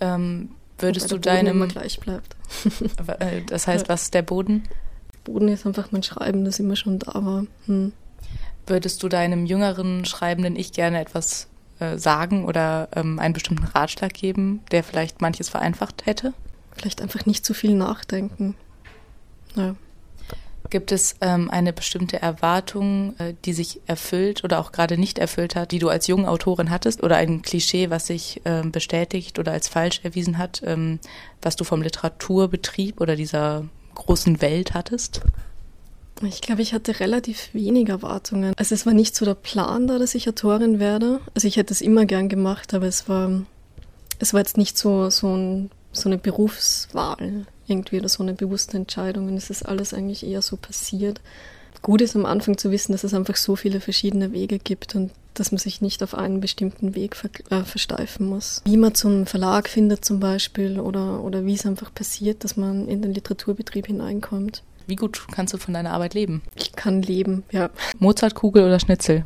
Ähm, 0.00 0.50
würdest 0.78 1.12
du 1.12 1.18
deinem 1.18 1.56
immer 1.56 1.66
gleich 1.66 2.00
bleibt. 2.00 2.36
Äh, 3.18 3.42
das 3.42 3.66
heißt, 3.66 3.88
was 3.88 4.04
ist 4.04 4.14
der 4.14 4.22
Boden? 4.22 4.62
Boden 5.24 5.48
ist 5.48 5.66
einfach 5.66 5.90
mein 5.90 6.02
Schreiben, 6.02 6.44
das 6.44 6.60
immer 6.60 6.76
schon 6.76 6.98
da 7.00 7.12
war. 7.24 7.46
Hm. 7.66 7.92
Würdest 8.66 9.02
du 9.02 9.08
deinem 9.08 9.44
jüngeren 9.44 10.04
schreibenden 10.04 10.56
Ich 10.56 10.72
gerne 10.72 11.00
etwas 11.00 11.48
äh, 11.80 11.98
sagen 11.98 12.44
oder 12.44 12.88
ähm, 12.94 13.18
einen 13.18 13.34
bestimmten 13.34 13.64
Ratschlag 13.64 14.14
geben, 14.14 14.62
der 14.70 14.84
vielleicht 14.84 15.20
manches 15.20 15.48
vereinfacht 15.48 16.06
hätte? 16.06 16.32
Vielleicht 16.74 17.00
einfach 17.00 17.26
nicht 17.26 17.44
zu 17.44 17.54
viel 17.54 17.74
nachdenken. 17.74 18.54
Ja. 19.54 19.74
Gibt 20.70 20.92
es 20.92 21.16
ähm, 21.20 21.50
eine 21.50 21.72
bestimmte 21.72 22.20
Erwartung, 22.20 23.14
äh, 23.18 23.34
die 23.44 23.52
sich 23.52 23.80
erfüllt 23.86 24.44
oder 24.44 24.58
auch 24.58 24.72
gerade 24.72 24.98
nicht 24.98 25.18
erfüllt 25.18 25.54
hat, 25.54 25.70
die 25.72 25.78
du 25.78 25.88
als 25.88 26.06
junge 26.06 26.28
Autorin 26.28 26.70
hattest? 26.70 27.02
Oder 27.02 27.16
ein 27.16 27.42
Klischee, 27.42 27.90
was 27.90 28.06
sich 28.06 28.40
ähm, 28.44 28.72
bestätigt 28.72 29.38
oder 29.38 29.52
als 29.52 29.68
falsch 29.68 30.00
erwiesen 30.02 30.38
hat, 30.38 30.62
ähm, 30.64 30.98
was 31.42 31.56
du 31.56 31.64
vom 31.64 31.82
Literaturbetrieb 31.82 33.00
oder 33.00 33.14
dieser 33.14 33.64
großen 33.94 34.40
Welt 34.40 34.74
hattest? 34.74 35.20
Ich 36.22 36.40
glaube, 36.40 36.62
ich 36.62 36.72
hatte 36.72 37.00
relativ 37.00 37.50
wenig 37.52 37.88
Erwartungen. 37.88 38.54
Also 38.56 38.74
es 38.74 38.86
war 38.86 38.94
nicht 38.94 39.14
so 39.16 39.24
der 39.24 39.34
Plan 39.34 39.86
da, 39.86 39.98
dass 39.98 40.14
ich 40.14 40.28
Autorin 40.28 40.78
werde. 40.78 41.20
Also 41.34 41.48
ich 41.48 41.56
hätte 41.56 41.74
es 41.74 41.80
immer 41.80 42.06
gern 42.06 42.28
gemacht, 42.28 42.72
aber 42.72 42.86
es 42.86 43.08
war, 43.08 43.42
es 44.18 44.32
war 44.32 44.40
jetzt 44.40 44.56
nicht 44.56 44.78
so, 44.78 45.10
so, 45.10 45.34
ein, 45.34 45.70
so 45.94 46.08
eine 46.08 46.18
Berufswahl 46.18 47.46
irgendwie 47.66 47.98
oder 47.98 48.08
so 48.08 48.22
eine 48.22 48.34
bewusste 48.34 48.76
Entscheidung. 48.76 49.28
Und 49.28 49.36
es 49.36 49.50
ist 49.50 49.64
alles 49.64 49.94
eigentlich 49.94 50.26
eher 50.26 50.42
so 50.42 50.56
passiert. 50.56 51.20
Gut 51.82 52.00
ist 52.00 52.16
am 52.16 52.24
Anfang 52.24 52.56
zu 52.56 52.70
wissen, 52.70 52.92
dass 52.92 53.04
es 53.04 53.12
einfach 53.12 53.36
so 53.36 53.56
viele 53.56 53.80
verschiedene 53.80 54.32
Wege 54.32 54.58
gibt 54.58 54.94
und 54.94 55.10
dass 55.34 55.50
man 55.52 55.58
sich 55.58 55.80
nicht 55.80 56.02
auf 56.02 56.14
einen 56.14 56.40
bestimmten 56.40 56.94
Weg 56.94 57.16
ver 57.16 57.28
äh, 57.50 57.64
versteifen 57.64 58.26
muss. 58.26 58.62
Wie 58.64 58.76
man 58.76 58.94
zum 58.94 59.26
Verlag 59.26 59.68
findet 59.68 60.04
zum 60.04 60.20
Beispiel 60.20 60.80
oder, 60.80 61.22
oder 61.22 61.44
wie 61.44 61.54
es 61.54 61.66
einfach 61.66 61.92
passiert, 61.92 62.44
dass 62.44 62.56
man 62.56 62.88
in 62.88 63.02
den 63.02 63.12
Literaturbetrieb 63.12 63.86
hineinkommt. 63.86 64.62
Wie 64.86 64.96
gut 64.96 65.26
kannst 65.32 65.52
du 65.54 65.58
von 65.58 65.74
deiner 65.74 65.92
Arbeit 65.92 66.14
leben? 66.14 66.42
Ich 66.54 66.72
kann 66.72 67.02
leben, 67.02 67.42
ja. 67.50 67.70
Mozartkugel 67.98 68.64
oder 68.64 68.78
Schnitzel? 68.78 69.24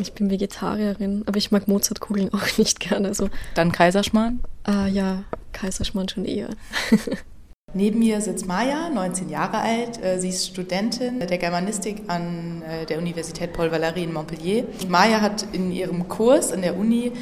Ich 0.00 0.12
bin 0.14 0.30
Vegetarierin, 0.30 1.22
aber 1.26 1.36
ich 1.36 1.50
mag 1.50 1.68
Mozartkugeln 1.68 2.30
auch 2.32 2.58
nicht 2.58 2.80
gerne. 2.80 3.08
Also. 3.08 3.28
Dann 3.54 3.72
Kaiserschmarrn? 3.72 4.40
Ah 4.64 4.86
ja, 4.86 5.24
Kaiserschmarrn 5.52 6.08
schon 6.08 6.24
eher. 6.24 6.48
Neben 7.74 8.00
mir 8.00 8.20
sitzt 8.20 8.46
Maja, 8.46 8.90
19 8.90 9.30
Jahre 9.30 9.58
alt. 9.58 10.02
Äh, 10.02 10.18
sie 10.18 10.28
ist 10.28 10.46
Studentin 10.46 11.20
der 11.20 11.38
Germanistik 11.38 12.02
an 12.08 12.62
äh, 12.62 12.84
der 12.84 12.98
Universität 12.98 13.54
Paul 13.54 13.68
Valéry 13.68 14.04
in 14.04 14.12
Montpellier. 14.12 14.64
Maja 14.88 15.22
hat 15.22 15.46
in 15.52 15.72
ihrem 15.72 16.06
Kurs 16.06 16.52
an 16.52 16.60
der 16.60 16.76
Uni 16.76 17.12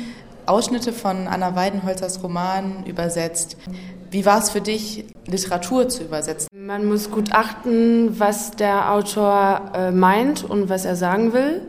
Ausschnitte 0.46 0.92
von 0.92 1.28
Anna 1.28 1.54
Weidenholzers 1.54 2.22
Roman 2.24 2.84
übersetzt. 2.84 3.56
Wie 4.10 4.26
war 4.26 4.40
es 4.40 4.50
für 4.50 4.60
dich, 4.60 5.04
Literatur 5.26 5.88
zu 5.88 6.02
übersetzen? 6.02 6.48
Man 6.52 6.86
muss 6.86 7.12
gut 7.12 7.32
achten, 7.32 8.18
was 8.18 8.50
der 8.50 8.90
Autor 8.90 9.92
meint 9.92 10.42
und 10.42 10.68
was 10.68 10.84
er 10.84 10.96
sagen 10.96 11.32
will. 11.32 11.62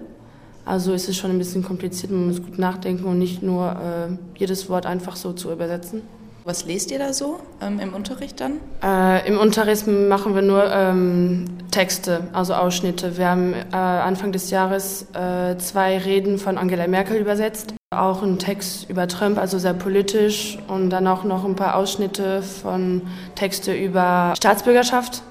Also 0.66 0.94
ist 0.94 1.10
es 1.10 1.18
schon 1.18 1.32
ein 1.32 1.38
bisschen 1.38 1.64
kompliziert, 1.64 2.12
man 2.12 2.28
muss 2.28 2.42
gut 2.42 2.60
nachdenken 2.60 3.06
und 3.06 3.20
nicht 3.20 3.42
nur 3.42 3.72
äh, 3.72 4.40
jedes 4.40 4.70
Wort 4.70 4.86
einfach 4.86 5.16
so 5.16 5.34
zu 5.34 5.52
übersetzen. 5.52 6.02
Was 6.44 6.66
lest 6.66 6.90
ihr 6.90 6.98
da 6.98 7.14
so 7.14 7.40
ähm, 7.62 7.80
im 7.80 7.94
Unterricht 7.94 8.40
dann? 8.40 8.54
Äh, 8.84 9.28
Im 9.28 9.38
Unterricht 9.38 9.86
machen 9.86 10.34
wir 10.34 10.42
nur 10.42 10.72
ähm, 10.72 11.46
Texte, 11.70 12.22
also 12.34 12.56
Ausschnitte. 12.56 13.16
Wir 13.18 13.30
haben 13.30 13.54
äh, 13.54 13.76
Anfang 13.76 14.32
des 14.32 14.50
Jahres 14.50 15.06
äh, 15.14 15.56
zwei 15.58 16.00
Reden 16.00 16.40
von 16.40 16.58
Angela 16.58 16.88
Merkel 16.88 17.18
übersetzt. 17.18 17.76
Auch 17.96 18.24
ein 18.24 18.40
Text 18.40 18.90
über 18.90 19.08
Trump, 19.08 19.38
also 19.38 19.60
sehr 19.60 19.76
politisch. 19.76 20.58
Und 20.68 20.90
dann 20.90 21.06
auch 21.06 21.24
noch 21.24 21.46
ein 21.46 21.56
paar 21.56 21.76
Ausschnitte 21.76 22.42
von 22.42 23.04
Texte 23.36 23.74
über 23.76 24.34
Staatsbürgerschaft. 24.36 25.22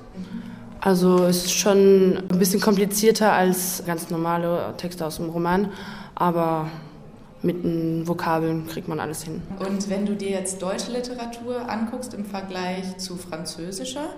Also 0.80 1.24
es 1.24 1.44
ist 1.44 1.52
schon 1.52 2.22
ein 2.30 2.38
bisschen 2.38 2.60
komplizierter 2.60 3.32
als 3.32 3.82
ganz 3.86 4.10
normale 4.10 4.74
Texte 4.76 5.04
aus 5.04 5.16
dem 5.16 5.28
Roman. 5.28 5.70
Aber 6.14 6.68
mit 7.42 7.64
den 7.64 8.06
Vokabeln 8.06 8.66
kriegt 8.66 8.88
man 8.88 9.00
alles 9.00 9.22
hin. 9.22 9.42
Und 9.66 9.88
wenn 9.88 10.04
du 10.06 10.14
dir 10.14 10.30
jetzt 10.30 10.60
deutsche 10.60 10.92
Literatur 10.92 11.68
anguckst 11.68 12.12
im 12.14 12.24
Vergleich 12.24 12.98
zu 12.98 13.16
französischer, 13.16 14.10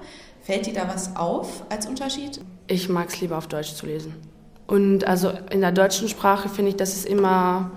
fällt 0.43 0.67
dir 0.67 0.75
da 0.75 0.89
was 0.89 1.15
auf 1.17 1.65
als 1.69 1.87
Unterschied? 1.87 2.41
Ich 2.67 2.89
mag 2.89 3.09
es 3.09 3.21
lieber 3.21 3.39
auf 3.39 3.47
Deutsch 3.47 3.75
zu 3.75 3.87
lesen. 3.87 4.15
Und 4.67 5.07
also 5.07 5.33
in 5.51 5.61
der 5.61 5.73
deutschen 5.73 6.09
Sprache 6.09 6.49
finde 6.49 6.71
ich, 6.71 6.77
dass 6.77 6.95
es 6.97 7.05
immer 7.05 7.71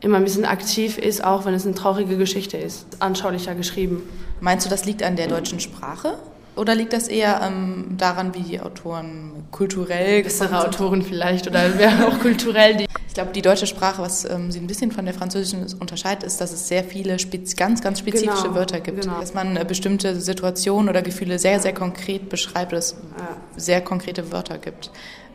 immer 0.00 0.18
ein 0.18 0.24
bisschen 0.24 0.44
aktiv 0.44 0.98
ist, 0.98 1.24
auch 1.24 1.46
wenn 1.46 1.54
es 1.54 1.64
eine 1.64 1.74
traurige 1.74 2.18
Geschichte 2.18 2.58
ist. 2.58 2.86
Anschaulicher 3.00 3.54
geschrieben. 3.54 4.02
Meinst 4.40 4.66
du, 4.66 4.70
das 4.70 4.84
liegt 4.84 5.02
an 5.02 5.16
der 5.16 5.28
deutschen 5.28 5.60
Sprache? 5.60 6.18
Oder 6.56 6.74
liegt 6.74 6.92
das 6.92 7.08
eher 7.08 7.40
ähm, 7.42 7.96
daran, 7.96 8.34
wie 8.34 8.42
die 8.42 8.60
Autoren 8.60 9.32
kulturell 9.50 10.22
bessere 10.22 10.66
Autoren 10.66 11.02
vielleicht 11.02 11.46
oder 11.46 11.78
wer 11.78 12.08
auch 12.08 12.18
kulturell 12.20 12.76
die 12.76 12.86
ich 13.14 13.16
glaube, 13.16 13.32
die 13.32 13.42
deutsche 13.42 13.68
Sprache, 13.68 14.02
was 14.02 14.28
ähm, 14.28 14.50
sie 14.50 14.58
ein 14.58 14.66
bisschen 14.66 14.90
von 14.90 15.04
der 15.04 15.14
französischen 15.14 15.64
unterscheidet, 15.78 16.24
ist, 16.24 16.40
dass 16.40 16.52
es 16.52 16.66
sehr 16.66 16.82
viele 16.82 17.16
ganz, 17.56 17.80
ganz 17.80 18.00
spezifische 18.00 18.42
genau, 18.42 18.56
Wörter 18.56 18.80
gibt. 18.80 19.02
Genau. 19.02 19.20
Dass 19.20 19.34
man 19.34 19.56
äh, 19.56 19.64
bestimmte 19.64 20.20
Situationen 20.20 20.88
oder 20.88 21.00
Gefühle 21.00 21.38
sehr, 21.38 21.60
sehr 21.60 21.72
konkret 21.72 22.28
beschreibt, 22.28 22.72
dass 22.72 22.86
es 22.86 22.96
ja. 23.16 23.28
sehr 23.56 23.80
konkrete 23.82 24.32
Wörter 24.32 24.58
gibt. 24.58 24.90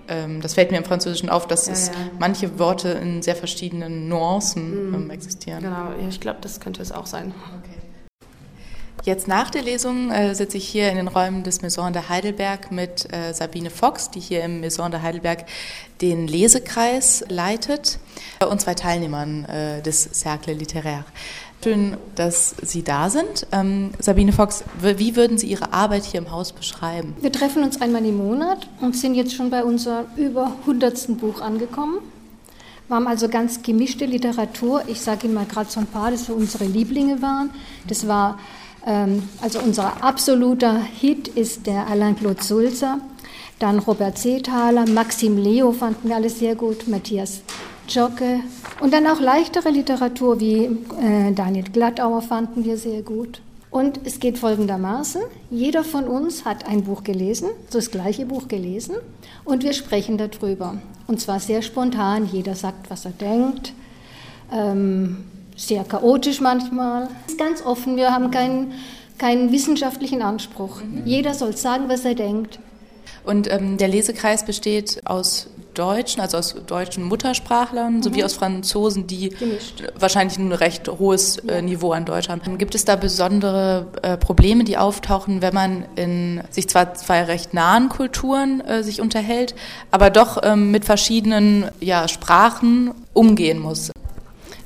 Ähm, 0.10 0.42
das 0.42 0.56
fällt 0.56 0.72
mir 0.72 0.78
im 0.78 0.84
Französischen 0.84 1.30
auf, 1.30 1.48
dass 1.48 1.68
ja, 1.68 1.72
es 1.72 1.88
ja. 1.88 1.94
manche 2.20 2.60
Worte 2.60 2.90
in 2.90 3.22
sehr 3.22 3.38
verschiedenen 3.38 4.10
Nuancen 4.10 4.90
mhm. 4.90 4.96
ähm, 4.96 5.10
existieren. 5.12 5.64
Genau, 5.64 5.92
ja, 5.98 6.10
ich 6.10 6.20
glaube, 6.20 6.40
das 6.42 6.60
könnte 6.60 6.82
es 6.82 6.92
auch 6.92 7.06
sein. 7.06 7.34
Okay. 7.60 7.80
Jetzt 9.06 9.28
nach 9.28 9.50
der 9.50 9.62
Lesung 9.62 10.12
äh, 10.12 10.36
sitze 10.36 10.58
ich 10.58 10.68
hier 10.68 10.90
in 10.90 10.98
den 10.98 11.08
Räumen 11.08 11.44
des 11.44 11.62
Maison 11.62 11.94
de 11.94 12.04
Heidelberg 12.10 12.72
mit 12.72 13.12
äh, 13.14 13.34
Sabine 13.34 13.70
Fox, 13.70 14.12
die 14.12 14.20
hier 14.20 14.44
im 14.44 14.60
Maison 14.60 14.92
de 14.92 15.02
Heidelberg 15.02 15.46
den 16.02 16.28
Lesekreis 16.28 17.24
leitet 17.30 17.98
und 18.48 18.60
zwei 18.60 18.74
Teilnehmern 18.74 19.46
äh, 19.46 19.82
des 19.82 20.10
Cercle 20.14 20.54
Littéraire. 20.54 21.06
Schön, 21.64 21.98
dass 22.16 22.56
Sie 22.62 22.84
da 22.84 23.10
sind. 23.10 23.48
Ähm, 23.52 23.92
Sabine 24.00 24.32
Fox, 24.32 24.64
wie 24.82 25.16
würden 25.16 25.38
Sie 25.38 25.48
Ihre 25.48 25.74
Arbeit 25.74 26.06
hier 26.06 26.20
im 26.20 26.32
Haus 26.32 26.52
beschreiben? 26.52 27.16
Wir 27.22 27.32
treffen 27.32 27.64
uns 27.64 27.82
einmal 27.82 28.06
im 28.06 28.18
Monat 28.18 28.68
und 28.82 28.96
sind 28.96 29.16
jetzt 29.16 29.34
schon 29.34 29.50
bei 29.50 29.64
unserem 29.64 30.06
über 30.16 30.54
100. 30.62 31.20
Buch 31.20 31.42
angekommen. 31.42 32.00
Wir 32.88 32.96
haben 32.96 33.08
also 33.08 33.30
ganz 33.30 33.62
gemischte 33.62 34.06
Literatur. 34.06 34.84
Ich 34.88 35.02
sage 35.02 35.28
Ihnen 35.28 35.36
mal 35.36 35.46
gerade 35.46 35.70
so 35.70 35.80
ein 35.80 35.86
paar, 35.86 36.12
das 36.12 36.24
für 36.24 36.34
unsere 36.34 36.66
Lieblinge 36.66 37.22
waren. 37.22 37.52
Das 37.88 38.08
war 38.08 38.40
also 38.86 39.60
unser 39.60 40.04
absoluter 40.04 40.80
Hit 40.82 41.28
ist 41.28 41.68
der 41.68 41.88
Alain-Claude 41.88 42.44
Sulzer, 42.44 43.00
dann 43.60 43.80
Robert 43.80 44.18
Seethaler, 44.18 44.88
Maxim 44.88 45.38
Leo 45.38 45.72
fanden 45.72 46.08
wir 46.08 46.16
alle 46.16 46.30
sehr 46.30 46.56
gut, 46.56 46.88
Matthias 46.88 47.42
Jocke 47.90 48.40
und 48.80 48.94
dann 48.94 49.08
auch 49.08 49.20
leichtere 49.20 49.70
Literatur 49.70 50.40
wie 50.40 50.66
äh, 50.66 51.32
Daniel 51.34 51.66
Glattauer 51.66 52.22
fanden 52.22 52.64
wir 52.64 52.78
sehr 52.78 53.02
gut. 53.02 53.42
Und 53.72 54.00
es 54.04 54.20
geht 54.20 54.40
folgendermaßen, 54.40 55.22
jeder 55.52 55.84
von 55.84 56.06
uns 56.06 56.44
hat 56.44 56.68
ein 56.68 56.86
Buch 56.86 57.04
gelesen, 57.04 57.50
das 57.70 57.92
gleiche 57.92 58.26
Buch 58.26 58.48
gelesen, 58.48 58.96
und 59.46 59.64
wir 59.64 59.74
sprechen 59.74 60.18
darüber. 60.18 60.78
Und 61.06 61.22
zwar 61.22 61.40
sehr 61.40 61.62
spontan, 61.62 62.28
jeder 62.32 62.56
sagt, 62.56 62.90
was 62.90 63.06
er 63.06 63.12
denkt. 63.12 63.74
Ähm, 64.52 65.18
sehr 65.60 65.84
chaotisch 65.84 66.42
manchmal. 66.42 67.10
Es 67.26 67.34
ist 67.34 67.40
ganz 67.40 67.62
offen, 67.66 67.98
wir 67.98 68.12
haben 68.12 68.32
keinen, 68.32 68.74
keinen 69.18 69.52
wissenschaftlichen 69.52 70.22
Anspruch. 70.22 70.82
Mhm. 70.82 71.04
Jeder 71.06 71.34
soll 71.34 71.56
sagen, 71.56 71.86
was 71.88 72.06
er 72.06 72.16
denkt. 72.16 72.60
Und 73.26 73.52
ähm, 73.52 73.78
der 73.78 73.90
Lesekreis 73.90 74.46
besteht 74.46 75.02
aus 75.06 75.48
Deutschen, 75.74 76.22
also 76.22 76.38
aus 76.38 76.56
deutschen 76.66 77.04
Muttersprachlern, 77.04 77.96
mhm. 77.98 78.04
sowie 78.04 78.24
aus 78.24 78.34
Franzosen, 78.34 79.08
die 79.08 79.30
Gemischt. 79.30 79.84
wahrscheinlich 80.00 80.38
ein 80.38 80.52
recht 80.52 80.88
hohes 80.88 81.38
äh. 81.40 81.62
Niveau 81.62 81.92
an 81.92 82.06
Deutsch 82.06 82.30
haben. 82.30 82.58
Gibt 82.58 82.76
es 82.76 82.86
da 82.86 82.96
besondere 82.96 83.88
äh, 84.02 84.18
Probleme, 84.18 84.64
die 84.64 84.78
auftauchen, 84.78 85.42
wenn 85.42 85.54
man 85.54 85.86
in 85.96 86.42
sich 86.50 86.70
zwar 86.70 86.94
zwei 86.96 87.24
recht 87.24 87.54
nahen 87.54 87.90
Kulturen 87.90 88.62
äh, 88.62 88.84
sich 88.84 89.02
unterhält, 89.02 89.54
aber 89.92 90.10
doch 90.10 90.40
ähm, 90.42 90.72
mit 90.72 90.86
verschiedenen 90.86 91.66
ja, 91.82 92.08
Sprachen 92.08 92.92
umgehen 93.14 93.60
muss? 93.60 93.92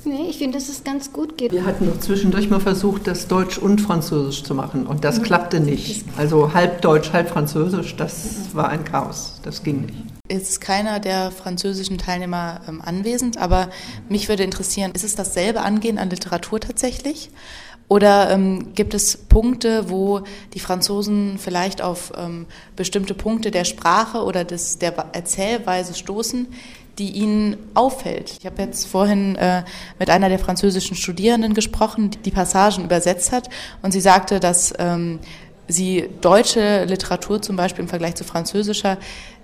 Nee, 0.04 0.26
ich 0.28 0.38
finde, 0.38 0.58
dass 0.58 0.68
es 0.68 0.84
ganz 0.84 1.12
gut 1.12 1.38
geht. 1.38 1.52
Wir 1.52 1.64
hatten 1.64 1.86
noch 1.86 1.98
zwischendurch 1.98 2.50
mal 2.50 2.60
versucht, 2.60 3.06
das 3.06 3.26
Deutsch 3.26 3.58
und 3.58 3.80
Französisch 3.80 4.44
zu 4.44 4.54
machen 4.54 4.86
und 4.86 5.04
das 5.04 5.18
mhm. 5.18 5.22
klappte 5.22 5.60
nicht. 5.60 6.04
Also 6.16 6.52
halb 6.52 6.82
Deutsch, 6.82 7.12
halb 7.12 7.30
Französisch, 7.30 7.96
das 7.96 8.54
war 8.54 8.68
ein 8.68 8.84
Chaos. 8.84 9.40
Das 9.42 9.62
ging 9.62 9.82
nicht. 9.82 9.94
Es 10.28 10.48
ist 10.48 10.60
keiner 10.60 11.00
der 11.00 11.30
französischen 11.30 11.98
Teilnehmer 11.98 12.60
ähm, 12.68 12.82
anwesend, 12.82 13.38
aber 13.38 13.68
mich 14.08 14.28
würde 14.28 14.42
interessieren, 14.42 14.92
ist 14.92 15.04
es 15.04 15.14
dasselbe 15.14 15.60
Angehen 15.60 15.98
an 15.98 16.10
Literatur 16.10 16.60
tatsächlich? 16.60 17.30
Oder 17.88 18.30
ähm, 18.30 18.72
gibt 18.74 18.94
es 18.94 19.16
Punkte, 19.16 19.90
wo 19.90 20.22
die 20.54 20.60
Franzosen 20.60 21.38
vielleicht 21.38 21.82
auf 21.82 22.12
ähm, 22.16 22.46
bestimmte 22.76 23.12
Punkte 23.12 23.50
der 23.50 23.64
Sprache 23.64 24.24
oder 24.24 24.44
des, 24.44 24.78
der 24.78 24.94
Erzählweise 25.12 25.94
stoßen, 25.94 26.48
die 26.98 27.10
Ihnen 27.10 27.56
auffällt. 27.74 28.36
Ich 28.38 28.46
habe 28.46 28.62
jetzt 28.62 28.86
vorhin 28.86 29.36
äh, 29.36 29.64
mit 29.98 30.10
einer 30.10 30.28
der 30.28 30.38
französischen 30.38 30.96
Studierenden 30.96 31.54
gesprochen, 31.54 32.10
die 32.10 32.18
die 32.18 32.30
Passagen 32.30 32.84
übersetzt 32.84 33.32
hat 33.32 33.50
und 33.82 33.92
sie 33.92 34.00
sagte, 34.00 34.40
dass 34.40 34.72
ähm, 34.78 35.18
sie 35.68 36.08
deutsche 36.20 36.84
Literatur 36.84 37.42
zum 37.42 37.56
Beispiel 37.56 37.82
im 37.82 37.88
Vergleich 37.88 38.14
zu 38.14 38.24
französischer 38.24 38.98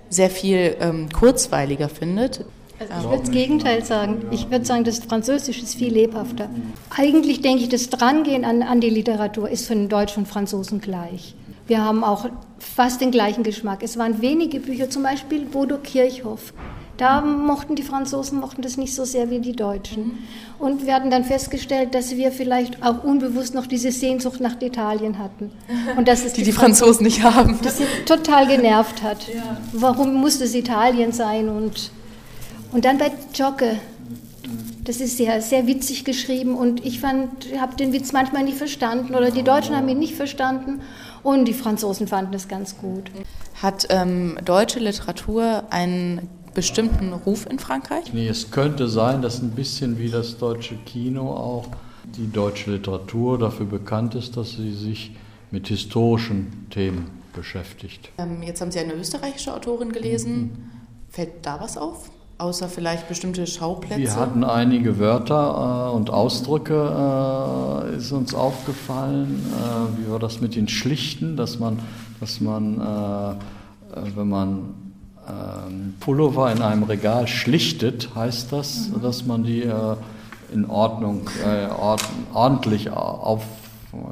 sehr 0.09 0.29
viel 0.29 0.75
ähm, 0.79 1.09
kurzweiliger 1.11 1.89
findet. 1.89 2.45
Also 2.89 2.93
ich 2.93 3.03
würde 3.11 3.19
das 3.19 3.31
Gegenteil 3.31 3.85
sagen. 3.85 4.25
Ich 4.31 4.49
würde 4.49 4.65
sagen, 4.65 4.83
das 4.83 4.99
Französische 4.99 5.61
ist 5.61 5.75
viel 5.75 5.93
lebhafter. 5.93 6.49
Eigentlich 6.89 7.41
denke 7.41 7.63
ich, 7.63 7.69
das 7.69 7.89
Drangehen 7.89 8.43
an, 8.43 8.63
an 8.63 8.81
die 8.81 8.89
Literatur 8.89 9.49
ist 9.49 9.67
für 9.67 9.75
den 9.75 9.87
Deutschen 9.87 10.23
und 10.23 10.25
Franzosen 10.27 10.81
gleich. 10.81 11.35
Wir 11.67 11.83
haben 11.83 12.03
auch 12.03 12.27
fast 12.57 13.01
den 13.01 13.11
gleichen 13.11 13.43
Geschmack. 13.43 13.83
Es 13.83 13.97
waren 13.97 14.21
wenige 14.21 14.59
Bücher, 14.59 14.89
zum 14.89 15.03
Beispiel 15.03 15.45
Bodo 15.45 15.77
Kirchhoff. 15.77 16.53
Da 17.01 17.21
mochten 17.21 17.75
die 17.75 17.81
Franzosen 17.81 18.39
mochten 18.39 18.61
das 18.61 18.77
nicht 18.77 18.93
so 18.93 19.05
sehr 19.05 19.31
wie 19.31 19.39
die 19.39 19.55
Deutschen. 19.55 20.19
Und 20.59 20.85
wir 20.85 20.93
hatten 20.93 21.09
dann 21.09 21.23
festgestellt, 21.23 21.95
dass 21.95 22.15
wir 22.15 22.31
vielleicht 22.31 22.83
auch 22.83 23.03
unbewusst 23.03 23.55
noch 23.55 23.65
diese 23.65 23.91
Sehnsucht 23.91 24.39
nach 24.39 24.61
Italien 24.61 25.17
hatten. 25.17 25.51
Und 25.97 26.07
dass 26.07 26.23
es 26.23 26.33
die, 26.33 26.41
die, 26.41 26.51
die 26.51 26.51
Franzosen 26.51 27.03
nicht 27.03 27.23
haben. 27.23 27.57
Das 27.63 27.79
sie 27.79 27.85
total 28.05 28.45
genervt 28.45 29.01
hat. 29.01 29.27
Ja. 29.33 29.57
Warum 29.73 30.13
musste 30.13 30.43
es 30.43 30.53
Italien 30.53 31.11
sein? 31.11 31.49
Und, 31.49 31.89
und 32.71 32.85
dann 32.85 32.99
bei 32.99 33.11
Jocke. 33.33 33.79
Das 34.83 34.97
ist 34.97 35.17
sehr, 35.17 35.41
sehr 35.41 35.65
witzig 35.65 36.05
geschrieben 36.05 36.55
und 36.55 36.85
ich 36.85 37.03
habe 37.03 37.75
den 37.79 37.93
Witz 37.93 38.11
manchmal 38.13 38.43
nicht 38.43 38.57
verstanden 38.57 39.15
oder 39.15 39.31
die 39.31 39.43
Deutschen 39.43 39.75
haben 39.75 39.87
ihn 39.89 39.99
nicht 39.99 40.15
verstanden 40.15 40.81
und 41.23 41.45
die 41.45 41.53
Franzosen 41.53 42.07
fanden 42.07 42.33
es 42.33 42.47
ganz 42.47 42.77
gut. 42.77 43.09
Hat 43.61 43.87
ähm, 43.89 44.37
deutsche 44.43 44.79
Literatur 44.79 45.63
einen 45.69 46.27
bestimmten 46.53 47.13
Ruf 47.13 47.45
in 47.49 47.59
Frankreich? 47.59 48.13
Nee, 48.13 48.27
es 48.27 48.51
könnte 48.51 48.87
sein, 48.87 49.21
dass 49.21 49.41
ein 49.41 49.51
bisschen 49.51 49.97
wie 49.99 50.09
das 50.09 50.37
deutsche 50.37 50.75
Kino 50.75 51.31
auch 51.31 51.67
die 52.17 52.31
deutsche 52.31 52.71
Literatur 52.71 53.37
dafür 53.37 53.65
bekannt 53.65 54.15
ist, 54.15 54.35
dass 54.37 54.53
sie 54.53 54.73
sich 54.73 55.15
mit 55.51 55.67
historischen 55.67 56.67
Themen 56.69 57.11
beschäftigt. 57.33 58.09
Ähm, 58.17 58.41
jetzt 58.43 58.61
haben 58.61 58.71
Sie 58.71 58.79
eine 58.79 58.93
österreichische 58.93 59.53
Autorin 59.53 59.91
gelesen. 59.91 60.41
Mhm. 60.41 60.49
Fällt 61.09 61.45
da 61.45 61.59
was 61.59 61.77
auf? 61.77 62.09
Außer 62.37 62.67
vielleicht 62.69 63.07
bestimmte 63.07 63.45
Schauplätze? 63.45 64.01
Wir 64.01 64.15
hatten 64.15 64.43
einige 64.43 64.97
Wörter 64.97 65.91
äh, 65.91 65.95
und 65.95 66.09
Ausdrücke, 66.09 66.73
äh, 67.93 67.97
ist 67.97 68.11
uns 68.11 68.33
aufgefallen. 68.33 69.45
Äh, 69.53 70.01
wie 70.01 70.11
war 70.11 70.19
das 70.19 70.41
mit 70.41 70.55
den 70.55 70.67
Schlichten, 70.67 71.37
dass 71.37 71.59
man, 71.59 71.79
dass 72.19 72.41
man 72.41 72.81
äh, 72.81 73.35
äh, 73.91 74.15
wenn 74.15 74.29
man 74.29 74.73
Pullover 75.99 76.51
in 76.51 76.61
einem 76.61 76.83
Regal 76.83 77.27
schlichtet, 77.27 78.13
heißt 78.15 78.51
das, 78.51 78.89
mhm. 78.89 79.01
dass 79.01 79.25
man 79.25 79.43
die 79.43 79.61
äh, 79.61 79.95
in 80.53 80.69
Ordnung, 80.69 81.29
äh, 81.45 81.67
ordentlich 82.33 82.89
auf, 82.89 83.45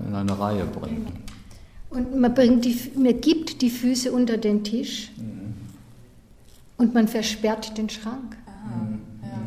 in 0.07 0.15
eine 0.15 0.39
Reihe 0.39 0.65
bringt. 0.65 1.09
Und 1.89 2.19
man, 2.19 2.33
bringt 2.33 2.65
die, 2.65 2.77
man 2.95 3.19
gibt 3.19 3.61
die 3.61 3.69
Füße 3.69 4.11
unter 4.11 4.37
den 4.37 4.63
Tisch 4.63 5.11
mhm. 5.17 5.55
und 6.77 6.93
man 6.93 7.07
versperrt 7.07 7.77
den 7.77 7.89
Schrank. 7.89 8.37
Mhm. 8.65 8.99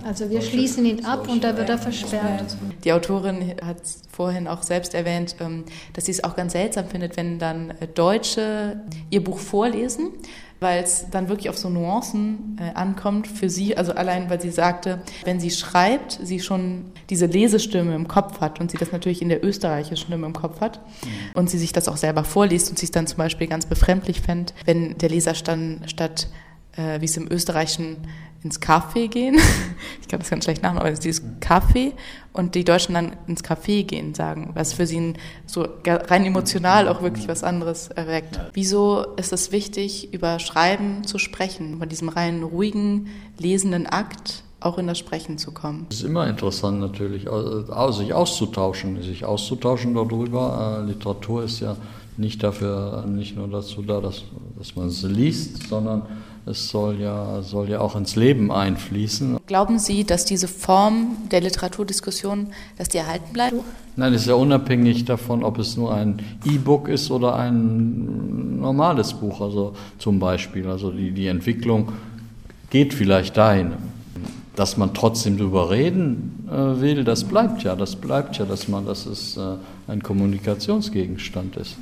Also 0.04 0.28
wir 0.30 0.42
schließen 0.42 0.84
ihn 0.84 1.04
ab 1.04 1.28
und 1.28 1.44
da 1.44 1.56
wird 1.56 1.68
er 1.68 1.78
versperrt. 1.78 2.56
Die 2.82 2.92
Autorin 2.92 3.54
hat 3.64 3.76
vorhin 4.10 4.48
auch 4.48 4.62
selbst 4.62 4.94
erwähnt, 4.94 5.36
ähm, 5.38 5.64
dass 5.92 6.06
sie 6.06 6.10
es 6.10 6.24
auch 6.24 6.34
ganz 6.34 6.52
seltsam 6.52 6.88
findet, 6.88 7.16
wenn 7.16 7.38
dann 7.38 7.70
äh, 7.70 7.86
Deutsche 7.86 8.80
ihr 9.10 9.22
Buch 9.22 9.38
vorlesen 9.38 10.08
weil 10.62 10.82
es 10.82 11.06
dann 11.10 11.28
wirklich 11.28 11.50
auf 11.50 11.58
so 11.58 11.68
Nuancen 11.68 12.58
äh, 12.60 12.74
ankommt 12.74 13.26
für 13.26 13.50
sie. 13.50 13.76
Also 13.76 13.92
allein, 13.92 14.30
weil 14.30 14.40
sie 14.40 14.50
sagte, 14.50 15.00
wenn 15.24 15.40
sie 15.40 15.50
schreibt, 15.50 16.18
sie 16.22 16.40
schon 16.40 16.84
diese 17.10 17.26
Lesestimme 17.26 17.94
im 17.94 18.08
Kopf 18.08 18.40
hat 18.40 18.60
und 18.60 18.70
sie 18.70 18.78
das 18.78 18.92
natürlich 18.92 19.20
in 19.20 19.28
der 19.28 19.44
österreichischen 19.44 19.96
Stimme 19.96 20.26
im 20.26 20.32
Kopf 20.32 20.60
hat 20.60 20.80
mhm. 21.04 21.08
und 21.34 21.50
sie 21.50 21.58
sich 21.58 21.72
das 21.72 21.88
auch 21.88 21.96
selber 21.96 22.24
vorliest 22.24 22.70
und 22.70 22.78
sie 22.78 22.86
es 22.86 22.92
dann 22.92 23.06
zum 23.06 23.18
Beispiel 23.18 23.46
ganz 23.46 23.66
befremdlich 23.66 24.20
fände, 24.20 24.52
wenn 24.64 24.96
der 24.98 25.10
Leser 25.10 25.34
stand, 25.34 25.90
statt 25.90 26.28
äh, 26.76 27.00
wie 27.00 27.06
es 27.06 27.16
im 27.16 27.30
Österreichischen 27.30 27.98
ins 28.44 28.60
Café 28.60 29.08
gehen. 29.08 29.34
ich 30.00 30.08
kann 30.08 30.20
das 30.20 30.30
ganz 30.30 30.44
schlecht 30.44 30.62
nachmachen, 30.62 30.80
aber 30.80 30.90
es 30.90 30.98
ist 30.98 31.04
dieses 31.04 31.22
Café 31.40 31.92
und 32.32 32.54
die 32.54 32.64
Deutschen 32.64 32.94
dann 32.94 33.16
ins 33.26 33.44
Café 33.44 33.84
gehen 33.84 34.14
sagen, 34.14 34.50
was 34.54 34.72
für 34.72 34.86
sie 34.86 35.14
so 35.46 35.66
rein 35.86 36.24
emotional 36.24 36.88
auch 36.88 37.02
wirklich 37.02 37.28
was 37.28 37.44
anderes 37.44 37.88
erweckt. 37.88 38.40
Wieso 38.52 39.04
ist 39.16 39.32
es 39.32 39.52
wichtig, 39.52 40.12
über 40.12 40.38
Schreiben 40.38 41.04
zu 41.04 41.18
sprechen, 41.18 41.78
von 41.78 41.88
diesem 41.88 42.08
rein 42.08 42.42
ruhigen, 42.42 43.08
lesenden 43.38 43.86
Akt 43.86 44.44
auch 44.60 44.78
in 44.78 44.86
das 44.86 44.98
Sprechen 44.98 45.38
zu 45.38 45.52
kommen. 45.52 45.86
Es 45.90 45.96
ist 45.96 46.04
immer 46.04 46.28
interessant 46.28 46.78
natürlich, 46.78 47.22
sich 47.22 48.14
auszutauschen, 48.14 49.02
sich 49.02 49.24
auszutauschen 49.24 49.94
darüber. 49.94 50.84
Literatur 50.86 51.42
ist 51.42 51.60
ja 51.60 51.76
nicht 52.16 52.42
dafür, 52.42 53.04
nicht 53.06 53.36
nur 53.36 53.48
dazu 53.48 53.82
da, 53.82 54.00
dass, 54.00 54.22
dass 54.56 54.76
man 54.76 54.88
es 54.88 55.02
liest, 55.02 55.68
sondern 55.68 56.02
es 56.44 56.68
soll 56.68 57.00
ja, 57.00 57.40
soll 57.42 57.68
ja 57.70 57.80
auch 57.80 57.94
ins 57.94 58.16
Leben 58.16 58.50
einfließen. 58.50 59.38
Glauben 59.46 59.78
Sie, 59.78 60.04
dass 60.04 60.24
diese 60.24 60.48
Form 60.48 61.16
der 61.30 61.40
Literaturdiskussion, 61.40 62.48
dass 62.76 62.88
die 62.88 62.98
erhalten 62.98 63.32
bleibt? 63.32 63.54
Nein, 63.94 64.12
ist 64.12 64.26
ja 64.26 64.34
unabhängig 64.34 65.04
davon, 65.04 65.44
ob 65.44 65.58
es 65.58 65.76
nur 65.76 65.94
ein 65.94 66.20
E-Book 66.44 66.88
ist 66.88 67.10
oder 67.10 67.36
ein 67.36 68.58
normales 68.60 69.12
Buch, 69.12 69.40
also 69.40 69.74
zum 69.98 70.18
Beispiel. 70.18 70.66
Also 70.66 70.90
die, 70.90 71.12
die 71.12 71.28
Entwicklung 71.28 71.92
geht 72.70 72.92
vielleicht 72.94 73.36
dahin. 73.36 73.72
Dass 74.56 74.76
man 74.76 74.92
trotzdem 74.92 75.38
darüber 75.38 75.70
reden 75.70 76.46
äh, 76.50 76.80
will, 76.80 77.04
das 77.04 77.24
bleibt 77.24 77.62
ja, 77.62 77.74
das 77.74 77.96
bleibt 77.96 78.36
ja, 78.36 78.44
dass 78.44 78.68
man, 78.68 78.84
dass 78.84 79.06
es 79.06 79.36
äh, 79.36 79.40
ein 79.88 80.02
Kommunikationsgegenstand 80.02 81.56
ist. 81.56 81.76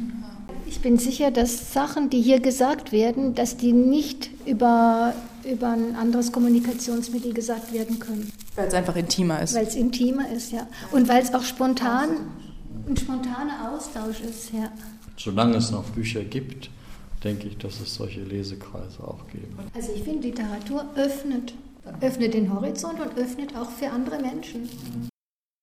Ich 0.70 0.80
bin 0.80 0.98
sicher, 0.98 1.32
dass 1.32 1.72
Sachen, 1.72 2.10
die 2.10 2.22
hier 2.22 2.38
gesagt 2.38 2.92
werden, 2.92 3.34
dass 3.34 3.56
die 3.56 3.72
nicht 3.72 4.30
über, 4.46 5.12
über 5.44 5.70
ein 5.70 5.96
anderes 5.96 6.30
Kommunikationsmittel 6.30 7.34
gesagt 7.34 7.72
werden 7.72 7.98
können. 7.98 8.30
Weil 8.54 8.68
es 8.68 8.74
einfach 8.74 8.94
intimer 8.94 9.42
ist. 9.42 9.56
Weil 9.56 9.66
es 9.66 9.74
intimer 9.74 10.30
ist, 10.30 10.52
ja. 10.52 10.68
Und 10.92 11.08
weil 11.08 11.24
es 11.24 11.34
auch 11.34 11.42
spontan, 11.42 12.10
ein 12.88 12.96
spontaner 12.96 13.72
Austausch 13.72 14.20
ist, 14.20 14.52
ja. 14.52 14.70
Solange 15.16 15.56
es 15.56 15.72
noch 15.72 15.84
Bücher 15.90 16.22
gibt, 16.22 16.70
denke 17.24 17.48
ich, 17.48 17.58
dass 17.58 17.80
es 17.80 17.92
solche 17.92 18.22
Lesekreise 18.22 19.02
auch 19.02 19.26
geben. 19.26 19.58
Also 19.74 19.90
ich 19.92 20.04
finde, 20.04 20.28
Literatur 20.28 20.84
öffnet, 20.94 21.52
öffnet 22.00 22.32
den 22.32 22.54
Horizont 22.54 23.00
und 23.00 23.18
öffnet 23.18 23.56
auch 23.56 23.70
für 23.70 23.90
andere 23.90 24.20
Menschen. 24.20 24.68